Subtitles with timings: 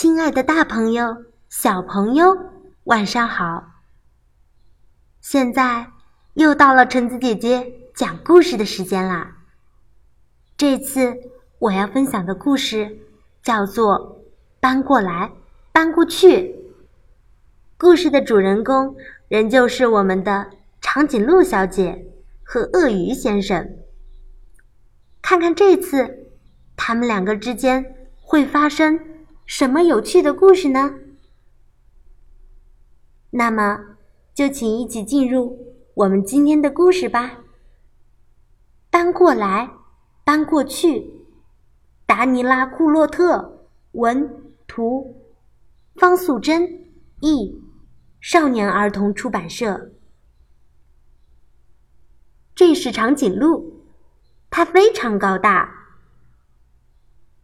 [0.00, 2.38] 亲爱的，大朋友、小朋友，
[2.84, 3.64] 晚上好！
[5.20, 5.88] 现在
[6.34, 9.38] 又到了橙子姐姐讲故事的时间啦。
[10.56, 11.16] 这次
[11.58, 12.96] 我要分享的故事
[13.42, 13.98] 叫做
[14.60, 15.32] 《搬过来，
[15.72, 16.42] 搬过去》。
[17.76, 18.94] 故事的主人公
[19.26, 20.48] 仍旧是我们的
[20.80, 22.06] 长颈鹿小姐
[22.44, 23.68] 和鳄鱼先生。
[25.20, 26.28] 看看这次
[26.76, 29.17] 他们两个之间会发生。
[29.48, 30.94] 什么有趣的故事呢？
[33.30, 33.96] 那么，
[34.34, 37.38] 就请一起进入我们今天的故事吧。
[38.90, 39.70] 搬过来，
[40.22, 41.10] 搬过去。
[42.04, 45.16] 达尼拉·库洛特文图，
[45.94, 46.84] 方素珍
[47.20, 47.58] 译，
[48.20, 49.92] 少年儿童出版社。
[52.54, 53.82] 这是长颈鹿，
[54.50, 55.96] 它非常高大。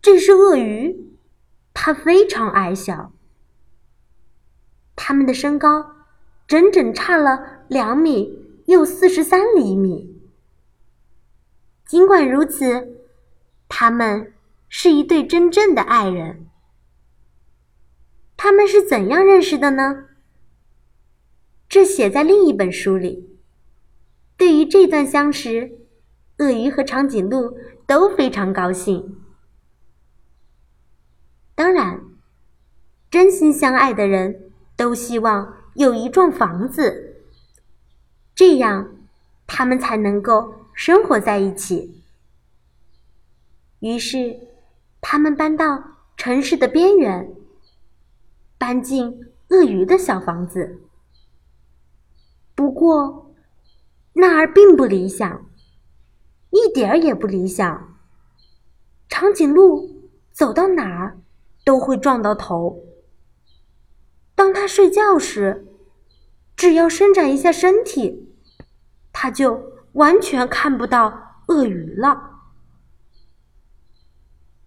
[0.00, 1.07] 这是鳄鱼。
[1.80, 3.12] 他非常矮小，
[4.96, 5.92] 他们的身高
[6.48, 10.20] 整整差了两米又四十三厘米。
[11.86, 12.98] 尽管如此，
[13.68, 14.32] 他们
[14.68, 16.48] 是一对真正的爱人。
[18.36, 20.06] 他们是怎样认识的呢？
[21.68, 23.38] 这写在另一本书里。
[24.36, 25.78] 对于这段相识，
[26.38, 27.56] 鳄鱼和长颈鹿
[27.86, 29.20] 都非常高兴。
[31.58, 32.00] 当然，
[33.10, 37.24] 真心相爱的人都希望有一幢房子，
[38.32, 38.94] 这样
[39.44, 42.00] 他们才能够生活在一起。
[43.80, 44.38] 于是，
[45.00, 45.82] 他们搬到
[46.16, 47.34] 城市的边缘，
[48.56, 50.78] 搬进鳄鱼的小房子。
[52.54, 53.34] 不过，
[54.12, 55.44] 那儿并不理想，
[56.50, 57.98] 一点儿也不理想。
[59.08, 61.18] 长颈鹿走到哪儿？
[61.68, 62.82] 都会撞到头。
[64.34, 65.66] 当他睡觉时，
[66.56, 68.34] 只要伸展一下身体，
[69.12, 72.40] 他就完全看不到鳄鱼了。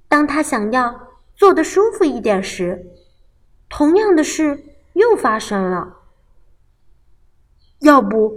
[0.08, 2.92] 当他想要坐得舒服一点时，
[3.68, 4.64] 同样的事
[4.94, 5.98] 又发生了。
[7.80, 8.32] 要不，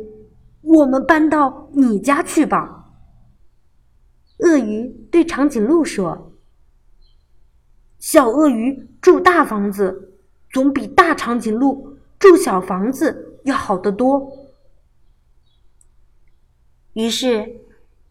[0.62, 2.94] 我们搬到你家去吧？
[4.38, 6.30] 鳄鱼对长颈鹿说。
[8.06, 10.12] 小鳄鱼住大房子，
[10.52, 14.30] 总比大长颈鹿住小房子要好得多。
[16.92, 17.60] 于是，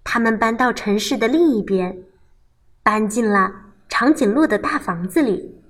[0.03, 2.05] 他们搬到城市的另一边，
[2.81, 3.53] 搬进了
[3.87, 5.61] 长颈鹿的大房子里。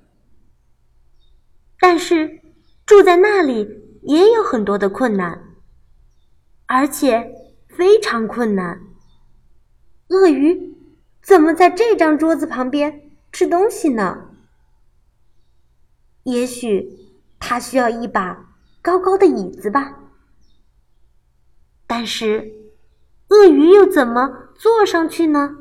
[1.78, 2.40] 但是，
[2.86, 5.54] 住在那里也有很多的困难，
[6.64, 7.30] 而且
[7.68, 8.80] 非常困难。
[10.08, 10.74] 鳄鱼
[11.20, 13.03] 怎么在这张桌子旁边？
[13.34, 14.28] 吃东西呢？
[16.22, 19.98] 也许他需要一把高高的椅子吧。
[21.84, 22.52] 但是，
[23.30, 25.56] 鳄鱼又怎么坐上去呢？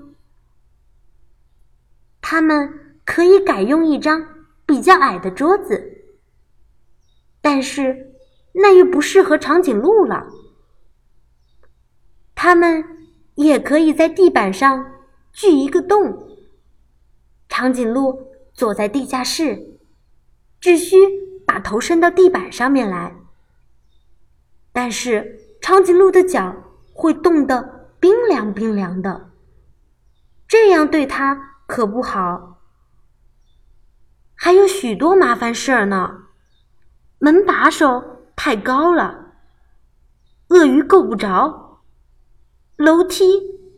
[2.22, 6.06] 他们可以改用一张比较矮的桌子，
[7.42, 8.14] 但是
[8.52, 10.28] 那又不适合长颈鹿了。
[12.36, 14.94] 他们也可以在地板上
[15.32, 16.30] 锯一个洞。
[17.56, 19.78] 长颈鹿坐在地下室，
[20.60, 20.96] 只需
[21.46, 23.16] 把头伸到地板上面来。
[24.72, 26.56] 但是长颈鹿的脚
[26.96, 29.30] 会冻得冰凉冰凉的，
[30.48, 32.60] 这样对它可不好。
[34.34, 36.24] 还有许多麻烦事儿呢，
[37.20, 39.36] 门把手太高了，
[40.48, 41.84] 鳄鱼够不着；
[42.78, 43.24] 楼梯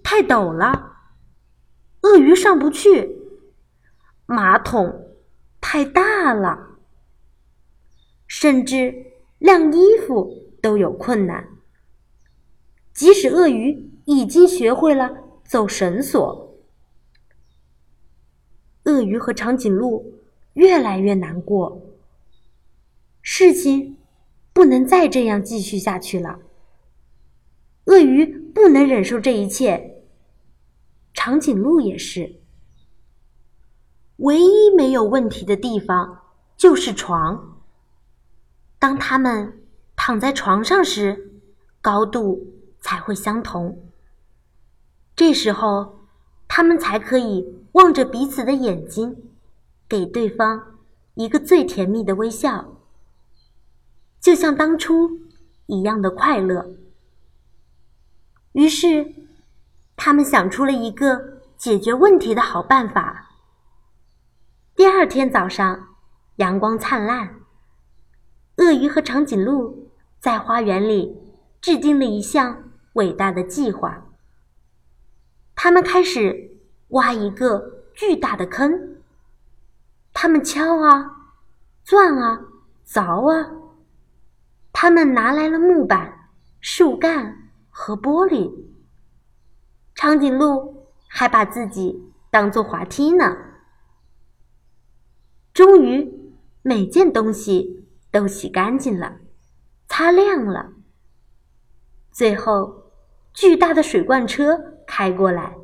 [0.01, 0.93] 太陡了，
[2.03, 3.23] 鳄鱼上不去。
[4.25, 5.15] 马桶
[5.61, 6.77] 太大了，
[8.27, 11.47] 甚至晾衣服都有困难。
[12.93, 15.11] 即使鳄鱼已经学会了
[15.43, 16.57] 走绳索，
[18.85, 20.21] 鳄鱼和长颈鹿
[20.53, 21.81] 越来越难过。
[23.21, 23.97] 事情
[24.53, 26.39] 不能再这样继续下去了。
[27.85, 30.03] 鳄鱼不能忍受这一切，
[31.13, 32.41] 长颈鹿也是。
[34.25, 36.21] 唯一没有问题的地方
[36.57, 37.59] 就是床。
[38.79, 39.61] 当他们
[39.95, 41.41] 躺在床上时，
[41.79, 42.47] 高度
[42.79, 43.91] 才会相同。
[45.15, 46.07] 这时候，
[46.47, 49.15] 他们才可以望着彼此的眼睛，
[49.87, 50.79] 给对方
[51.13, 52.79] 一个最甜蜜的微笑，
[54.19, 55.19] 就像当初
[55.67, 56.65] 一样的快乐。
[58.53, 59.13] 于是，
[59.95, 63.21] 他们想出了一个解决问题的好办法。
[64.75, 65.95] 第二天早上，
[66.35, 67.35] 阳光灿烂。
[68.57, 69.89] 鳄鱼和长颈鹿
[70.19, 71.17] 在花园里
[71.61, 74.05] 制定了一项伟大的计划。
[75.55, 76.57] 他们开始
[76.89, 78.97] 挖一个巨大的坑。
[80.11, 81.29] 他们敲啊，
[81.85, 82.41] 钻啊，
[82.85, 83.49] 凿啊。
[84.73, 86.27] 他们拿来了木板、
[86.59, 88.53] 树干和玻璃。
[89.93, 93.37] 长颈鹿还把自己当做滑梯呢。
[95.55, 96.11] 终于，
[96.63, 99.19] 每件东西都洗干净了，
[99.87, 100.73] 擦亮了。
[102.11, 102.91] 最后，
[103.33, 105.55] 巨大的水罐车开过来，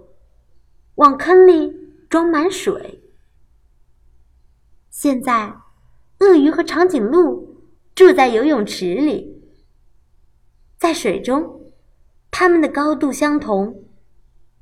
[0.96, 1.76] 往坑里
[2.10, 3.04] 装满水。
[4.90, 5.58] 现在，
[6.20, 9.44] 鳄鱼和长颈鹿住在游泳池里，
[10.78, 11.74] 在水中，
[12.32, 13.84] 它们的高度相同。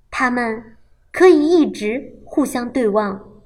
[0.09, 0.75] 它们
[1.11, 3.43] 可以一直互相对望，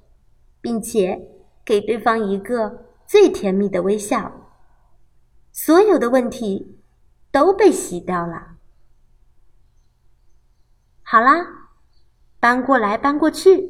[0.62, 1.33] 并且
[1.66, 4.32] 给对方一个最甜蜜的微笑。
[5.52, 6.80] 所有的问题
[7.32, 8.56] 都被洗掉了。
[11.02, 11.70] 好啦，
[12.40, 13.70] 搬过来搬过去，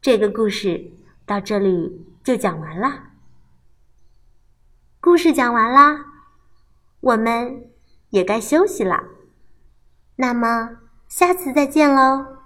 [0.00, 0.92] 这个故事
[1.26, 3.12] 到这里就讲完啦。
[5.00, 6.04] 故事讲完啦，
[7.00, 7.70] 我们
[8.10, 9.04] 也该休息了。
[10.16, 10.76] 那么。
[11.10, 12.39] 下次再见喽。